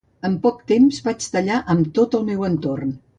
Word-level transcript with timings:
En 0.27 0.37
poc 0.45 0.63
temps 0.71 1.01
vaig 1.09 1.27
tallar 1.35 1.59
amb 1.75 1.91
tot 1.99 2.17
el 2.21 2.25
meu 2.31 2.47
entorn. 2.49 2.97